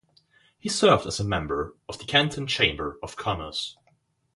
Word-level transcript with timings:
He 0.57 0.67
served 0.67 1.05
as 1.05 1.19
a 1.19 1.23
member 1.23 1.75
of 1.87 1.99
the 1.99 2.05
Kenton 2.05 2.47
Chamber 2.47 2.97
of 3.03 3.15
Commerce. 3.15 3.77